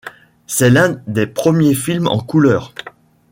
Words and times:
C'est 0.47 0.71
l'un 0.71 0.99
des 1.05 1.27
premiers 1.27 1.75
films 1.75 2.07
en 2.07 2.19
couleur. 2.19 2.73